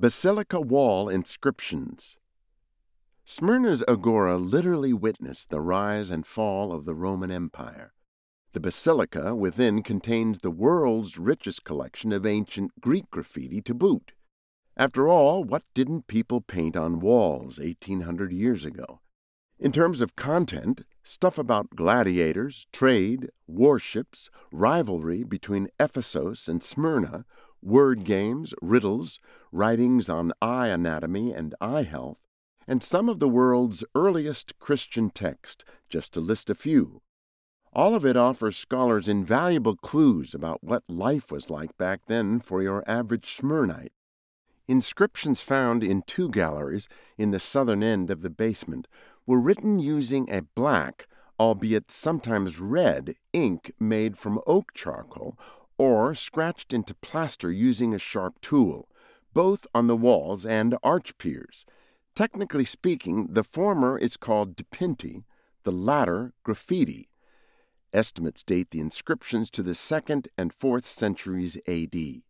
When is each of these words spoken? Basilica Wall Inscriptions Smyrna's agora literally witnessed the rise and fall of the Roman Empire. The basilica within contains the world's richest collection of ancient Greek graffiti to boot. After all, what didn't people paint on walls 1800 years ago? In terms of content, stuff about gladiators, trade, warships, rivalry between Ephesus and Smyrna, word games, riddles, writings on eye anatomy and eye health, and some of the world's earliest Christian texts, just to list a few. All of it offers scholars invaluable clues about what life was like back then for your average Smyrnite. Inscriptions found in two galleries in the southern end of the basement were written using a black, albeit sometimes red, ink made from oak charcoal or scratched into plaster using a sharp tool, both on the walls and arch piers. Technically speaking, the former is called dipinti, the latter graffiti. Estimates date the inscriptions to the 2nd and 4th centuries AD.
Basilica 0.00 0.58
Wall 0.58 1.10
Inscriptions 1.10 2.16
Smyrna's 3.22 3.84
agora 3.86 4.38
literally 4.38 4.94
witnessed 4.94 5.50
the 5.50 5.60
rise 5.60 6.10
and 6.10 6.26
fall 6.26 6.72
of 6.72 6.86
the 6.86 6.94
Roman 6.94 7.30
Empire. 7.30 7.92
The 8.52 8.60
basilica 8.60 9.34
within 9.34 9.82
contains 9.82 10.38
the 10.38 10.50
world's 10.50 11.18
richest 11.18 11.64
collection 11.64 12.12
of 12.12 12.24
ancient 12.24 12.80
Greek 12.80 13.10
graffiti 13.10 13.60
to 13.60 13.74
boot. 13.74 14.12
After 14.74 15.06
all, 15.06 15.44
what 15.44 15.64
didn't 15.74 16.06
people 16.06 16.40
paint 16.40 16.78
on 16.78 17.00
walls 17.00 17.58
1800 17.58 18.32
years 18.32 18.64
ago? 18.64 19.00
In 19.60 19.72
terms 19.72 20.00
of 20.00 20.16
content, 20.16 20.86
stuff 21.02 21.36
about 21.36 21.76
gladiators, 21.76 22.66
trade, 22.72 23.28
warships, 23.46 24.30
rivalry 24.50 25.22
between 25.22 25.68
Ephesus 25.78 26.48
and 26.48 26.62
Smyrna, 26.62 27.26
word 27.60 28.04
games, 28.04 28.54
riddles, 28.62 29.20
writings 29.52 30.08
on 30.08 30.32
eye 30.40 30.68
anatomy 30.68 31.34
and 31.34 31.54
eye 31.60 31.82
health, 31.82 32.26
and 32.66 32.82
some 32.82 33.10
of 33.10 33.18
the 33.18 33.28
world's 33.28 33.84
earliest 33.94 34.58
Christian 34.58 35.10
texts, 35.10 35.62
just 35.90 36.14
to 36.14 36.20
list 36.20 36.48
a 36.48 36.54
few. 36.54 37.02
All 37.74 37.94
of 37.94 38.06
it 38.06 38.16
offers 38.16 38.56
scholars 38.56 39.08
invaluable 39.08 39.76
clues 39.76 40.34
about 40.34 40.64
what 40.64 40.84
life 40.88 41.30
was 41.30 41.50
like 41.50 41.76
back 41.76 42.06
then 42.06 42.40
for 42.40 42.62
your 42.62 42.82
average 42.88 43.36
Smyrnite. 43.36 43.92
Inscriptions 44.66 45.40
found 45.40 45.82
in 45.82 46.02
two 46.02 46.30
galleries 46.30 46.88
in 47.18 47.32
the 47.32 47.40
southern 47.40 47.82
end 47.82 48.08
of 48.08 48.22
the 48.22 48.30
basement 48.30 48.86
were 49.30 49.40
written 49.40 49.78
using 49.78 50.28
a 50.28 50.42
black, 50.42 51.06
albeit 51.38 51.88
sometimes 51.88 52.58
red, 52.58 53.14
ink 53.32 53.72
made 53.78 54.18
from 54.18 54.40
oak 54.44 54.74
charcoal 54.74 55.38
or 55.78 56.16
scratched 56.16 56.72
into 56.72 56.96
plaster 56.96 57.52
using 57.52 57.94
a 57.94 57.98
sharp 57.98 58.40
tool, 58.40 58.88
both 59.32 59.68
on 59.72 59.86
the 59.86 59.94
walls 59.94 60.44
and 60.44 60.76
arch 60.82 61.16
piers. 61.16 61.64
Technically 62.16 62.64
speaking, 62.64 63.28
the 63.30 63.44
former 63.44 63.96
is 63.96 64.16
called 64.16 64.56
dipinti, 64.56 65.22
the 65.62 65.70
latter 65.70 66.32
graffiti. 66.42 67.08
Estimates 67.92 68.42
date 68.42 68.72
the 68.72 68.80
inscriptions 68.80 69.48
to 69.50 69.62
the 69.62 69.74
2nd 69.74 70.26
and 70.36 70.52
4th 70.58 70.86
centuries 70.86 71.56
AD. 71.68 72.22